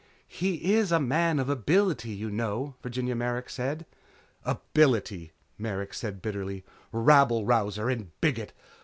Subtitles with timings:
[0.27, 3.85] "He is a man of ability, you know," Virginia Merrick said.
[4.43, 6.63] "Ability," Merrick said bitterly.
[6.91, 8.51] "Rabble rouser and bigot!